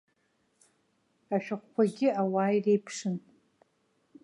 Ашәҟәқәагьы 1.35 2.09
ауаа 2.21 2.51
иреиԥшын. 2.57 3.15